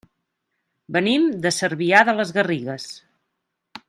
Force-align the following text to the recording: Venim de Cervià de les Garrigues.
Venim 0.97 1.27
de 1.45 1.51
Cervià 1.59 2.01
de 2.09 2.17
les 2.21 2.33
Garrigues. 2.39 2.89